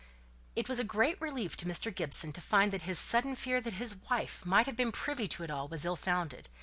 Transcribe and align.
It 0.55 0.67
was 0.67 0.79
a 0.79 0.83
great 0.83 1.21
relief 1.21 1.55
to 1.57 1.67
Mr. 1.67 1.93
Gibson 1.93 2.31
to 2.33 2.41
find 2.41 2.71
that 2.71 2.81
his 2.89 2.97
sudden 2.97 3.35
fear 3.35 3.61
that 3.61 3.73
his 3.73 3.95
wife 4.09 4.43
might 4.47 4.65
have 4.65 4.75
been 4.75 4.91
privy 4.91 5.27
to 5.27 5.43
it 5.43 5.51
all 5.51 5.67
was 5.67 5.85
ill 5.85 5.95
founded. 5.95 6.49